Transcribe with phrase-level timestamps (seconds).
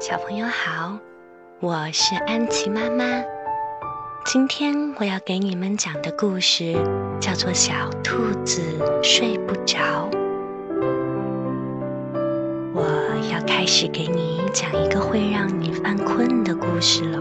[0.00, 0.98] 小朋友好，
[1.60, 3.04] 我是安琪妈妈。
[4.24, 6.72] 今天我要给你们讲的故事
[7.20, 8.62] 叫做《小兔子
[9.02, 9.76] 睡不着》。
[12.72, 12.82] 我
[13.30, 17.18] 要开始给你讲一个会让你犯困的故事了。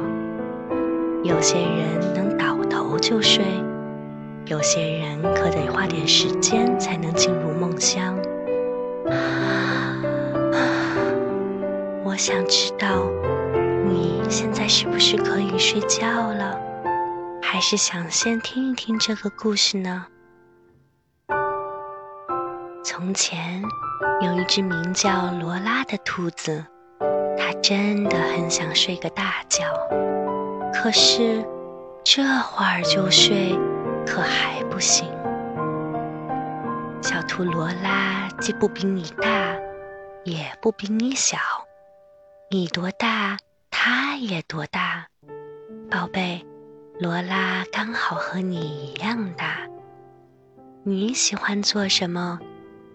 [1.25, 3.43] 有些人能倒头就睡，
[4.45, 8.17] 有些人可得花点时间才能进入梦乡。
[12.19, 13.09] 想知道
[13.85, 16.59] 你现在是不是可以睡觉了，
[17.41, 20.05] 还是想先听一听这个故事呢？
[22.83, 23.63] 从前
[24.19, 26.65] 有一只名叫罗拉的兔子，
[27.37, 29.63] 它真的很想睡个大觉，
[30.73, 31.41] 可是
[32.03, 33.57] 这会儿就睡
[34.05, 35.07] 可还不行。
[37.01, 39.55] 小兔罗拉既不比你大，
[40.25, 41.37] 也不比你小。
[42.51, 43.37] 你多大，
[43.69, 45.05] 他也多大，
[45.87, 46.43] 宝贝，
[46.99, 49.67] 罗拉刚好和你一样大。
[50.81, 52.39] 你喜欢做什么，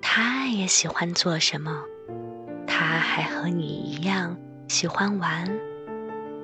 [0.03, 1.85] 他也喜欢做什么。
[2.67, 5.49] 他还和你一样喜欢玩，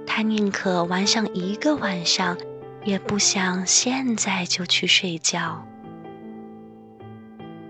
[0.07, 2.39] 他宁可玩上一个晚上，
[2.85, 5.67] 也不想现在就去睡觉。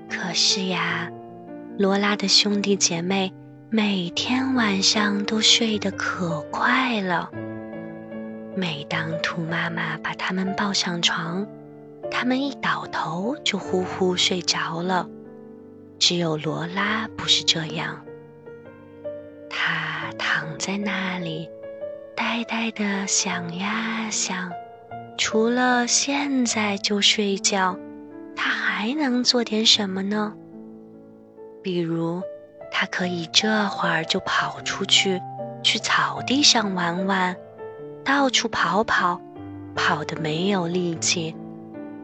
[0.07, 1.11] 可是呀，
[1.79, 3.33] 罗拉的兄弟姐妹。
[3.73, 7.31] 每天晚上都睡得可快了。
[8.57, 11.47] 每当兔妈妈把它们抱上床，
[12.11, 15.09] 它们一倒头就呼呼睡着了。
[16.01, 18.05] 只有罗拉不是这样，
[19.49, 21.49] 它躺在那里，
[22.17, 24.51] 呆呆的想呀想，
[25.17, 27.79] 除了现在就睡觉，
[28.35, 30.35] 它还能做点什么呢？
[31.63, 32.21] 比如。
[32.71, 35.21] 它可以这会儿就跑出去，
[35.63, 37.37] 去草地上玩玩，
[38.05, 39.21] 到处跑跑，
[39.75, 41.35] 跑得没有力气，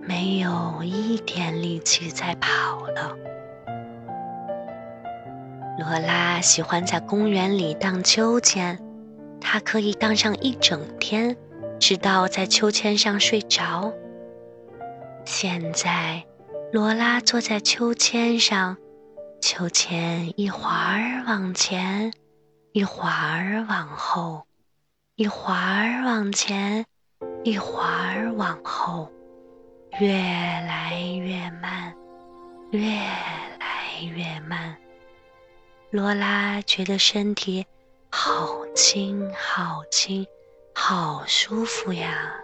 [0.03, 3.17] 没有一点力气再跑了。
[5.79, 8.79] 罗拉喜欢在公园里荡秋千，
[9.41, 11.37] 它可以荡上一整天，
[11.79, 13.93] 直到在秋千上睡着。
[15.25, 16.25] 现在，
[16.73, 18.77] 罗拉坐在秋千上。
[19.49, 22.13] 秋千一会儿往前，
[22.73, 24.45] 一会儿往后，
[25.15, 26.85] 一会儿往前，
[27.45, 29.09] 一会儿往后，
[30.01, 31.95] 越来越慢，
[32.73, 34.77] 越来越慢。
[35.91, 37.65] 罗拉觉得身体
[38.11, 40.27] 好轻，好轻，
[40.75, 42.35] 好舒服呀。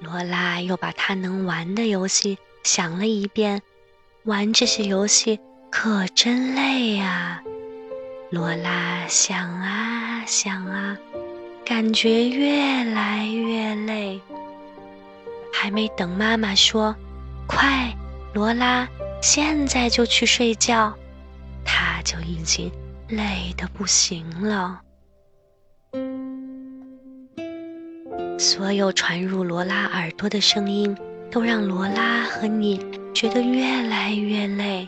[0.00, 3.62] 罗拉又把她能玩的游戏想了一遍。
[4.26, 5.38] 玩这些游戏
[5.70, 7.40] 可真累呀！
[8.30, 10.96] 罗拉想啊想啊，
[11.64, 14.20] 感觉越来越累。
[15.52, 16.92] 还没等妈妈说
[17.46, 17.96] “快，
[18.34, 18.88] 罗拉，
[19.22, 20.92] 现在就去睡觉”，
[21.64, 22.68] 她就已经
[23.06, 24.80] 累得不行了。
[28.40, 30.96] 所有传入罗拉耳朵的声音，
[31.30, 32.84] 都让罗拉和你。
[33.16, 34.86] 觉得越来越累，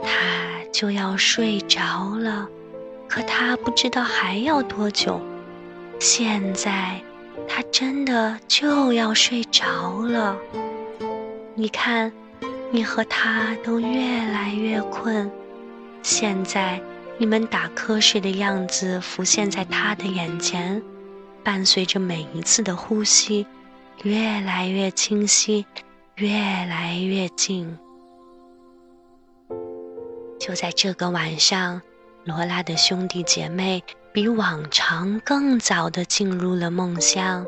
[0.00, 2.46] 他就要睡着了，
[3.08, 5.20] 可他不知道还要多久。
[5.98, 7.02] 现在，
[7.48, 10.38] 他真的就要睡着了。
[11.56, 12.12] 你看，
[12.70, 15.28] 你和他都越来越困。
[16.04, 16.80] 现在，
[17.16, 20.80] 你们打瞌睡的样子浮现在他的眼前，
[21.42, 23.44] 伴随着每一次的呼吸，
[24.04, 25.66] 越来越清晰。
[26.18, 27.78] 越来越近。
[30.40, 31.80] 就在这个晚上，
[32.24, 37.46] 罗拉的兄弟姐妹比往常更早的进入了梦乡，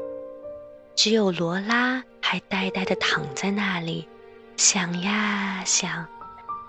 [0.94, 4.06] 只有罗拉还呆呆的躺在那里，
[4.56, 6.06] 想呀想，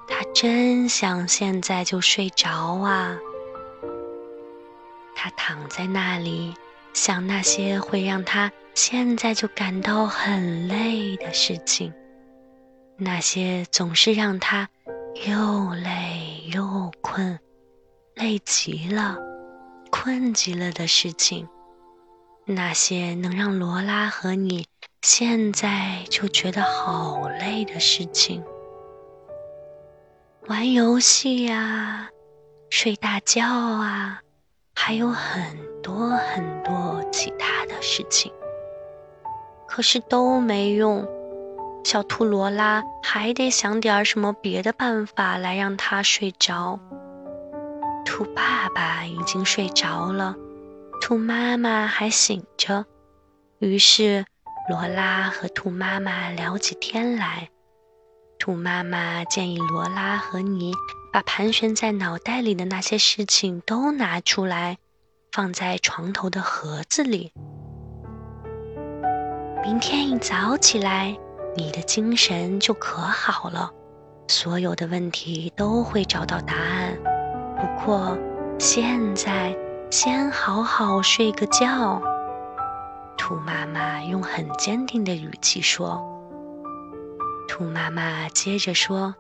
[0.08, 3.16] 他真想现在就睡着啊。
[5.16, 6.56] 他躺在那里，
[6.94, 8.52] 想那些会让他。
[8.74, 11.94] 现在就感到很累的事情，
[12.96, 14.70] 那些总是让他
[15.28, 17.38] 又累又困、
[18.16, 19.18] 累极了、
[19.92, 21.50] 困极了的事情，
[22.46, 24.66] 那些能让罗拉和你
[25.02, 28.42] 现在就觉得好累的事情，
[30.48, 32.10] 玩游戏呀、
[32.70, 34.22] 睡大觉啊，
[34.84, 35.44] 还有很
[35.84, 38.34] 多很多其他的事情。
[39.68, 41.08] 可是都没用，
[41.84, 46.80] 小兔罗拉还得想点什么别的办法来让它睡着。
[48.04, 50.36] 兔兔爸爸已经睡着了，
[51.00, 52.86] 兔妈妈还醒着。
[53.60, 54.26] 于是，
[54.70, 57.50] 罗拉和兔妈妈聊起天来。
[58.38, 60.74] 兔妈妈建议罗拉和你
[61.12, 64.78] 把盘旋在脑袋里的那些事情都拿出来，
[65.32, 67.34] 放在床头的盒子里。
[69.64, 71.18] 明天一早起来，
[71.56, 73.70] 你的精神就可好了，
[74.30, 76.98] 所有的问题都会找到答案。
[77.58, 78.18] 不过，
[78.58, 79.56] 现在
[79.92, 82.02] 先好好睡个觉。
[83.18, 86.02] 兔妈妈用很坚定的语气说。
[87.48, 89.14] 兔妈妈接着说：“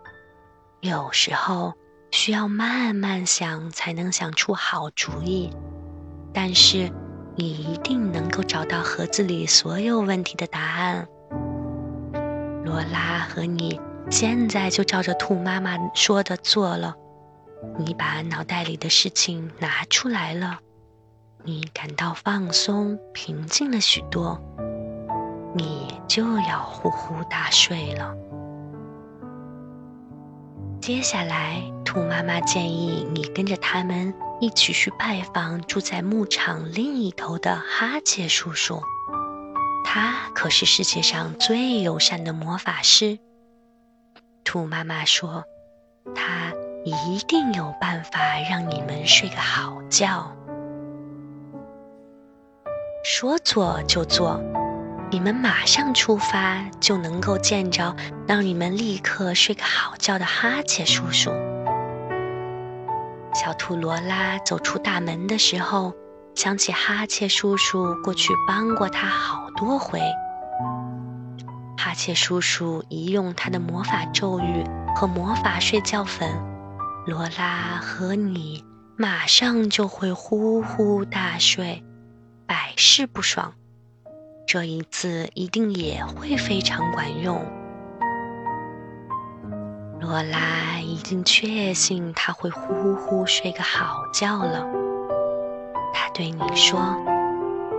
[0.81, 1.73] 有时候
[2.11, 5.49] 需要慢慢想才能想出好主意，
[6.33, 6.91] 但是
[7.35, 11.07] 你一定能够找到盒子里所有问题的答案。”
[12.63, 13.79] 罗拉和你
[14.09, 16.95] 现在就照着兔妈妈说的做了。
[17.77, 20.59] 你把脑袋里的事情拿出来了，
[21.43, 24.39] 你感到放松、平静了许多，
[25.55, 28.15] 你就要呼呼大睡了。
[30.81, 38.81] 接下来，兔妈妈建议你跟着他们一起去拜访住在牧场另一头的哈切叔叔。
[39.85, 43.19] 他可是世界上最友善的魔法师。
[44.43, 45.43] 兔妈妈说
[46.15, 46.51] ：“他
[46.83, 50.35] 一定有办法让你们睡个好觉。”
[53.05, 54.41] 说做就做。
[55.11, 57.93] 你们马上出发，就能够见着
[58.25, 61.29] 让你们立刻睡个好觉的哈切叔叔。
[63.33, 65.93] 小兔罗拉走出大门的时候，
[66.33, 69.99] 想起哈切叔叔过去帮过他好多回。
[71.77, 74.63] 哈切叔叔一用他的魔法咒语
[74.95, 76.41] 和魔法睡觉粉，
[77.05, 78.63] 罗拉和你
[78.95, 81.83] 马上就会呼呼大睡，
[82.47, 83.53] 百试不爽。
[84.45, 87.41] 这一次一定也会非常管用。
[90.01, 94.67] 罗拉已经确信他会呼呼呼睡个好觉了。
[95.93, 96.79] 他对你说：“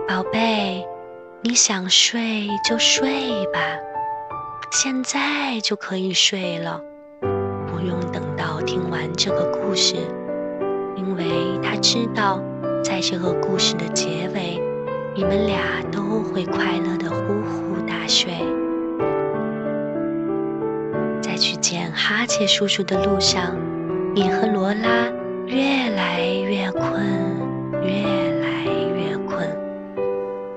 [0.07, 0.83] 宝贝，
[1.41, 3.59] 你想睡就睡吧，
[4.71, 6.81] 现在就可以睡了，
[7.67, 9.95] 不用等到听完这个故事，
[10.95, 12.39] 因为他知道，
[12.83, 14.59] 在这个故事的结尾。”
[15.15, 15.59] 你们俩
[15.91, 18.33] 都会快乐的呼呼大睡。
[21.21, 23.55] 在去见哈切叔叔的路上，
[24.15, 25.07] 你和罗拉
[25.45, 27.05] 越来越困，
[27.83, 28.01] 越
[28.41, 28.63] 来
[28.95, 29.47] 越困。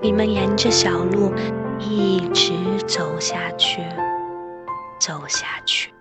[0.01, 1.35] 你们沿着小路
[1.79, 2.55] 一直
[2.87, 3.83] 走下去，
[4.99, 5.93] 走下去，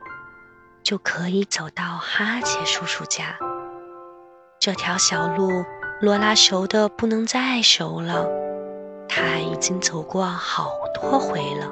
[0.81, 3.37] 就可以走到哈切叔叔家。
[4.59, 5.65] 这条小路，
[5.99, 8.44] 罗拉熟的不能再熟了。
[9.07, 11.71] 他已经走过好多回了，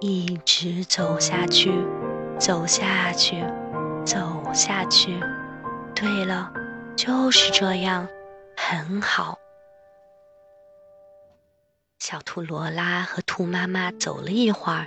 [0.00, 1.72] 一直走下去，
[2.38, 3.44] 走下去，
[4.04, 5.18] 走下去。
[5.94, 6.52] 对了，
[6.96, 8.06] 就是这样，
[8.56, 9.38] 很好。
[11.98, 14.86] 小兔罗拉和兔妈妈走了一会儿。